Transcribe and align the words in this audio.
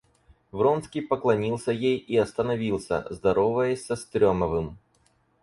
Вронский 0.51 1.01
поклонился 1.03 1.71
ей 1.71 1.95
и 1.99 2.17
остановился, 2.17 3.05
здороваясь 3.11 3.85
со 3.85 3.95
Стремовым. 3.95 4.79